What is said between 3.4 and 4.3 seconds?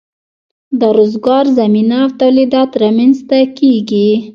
کیږي.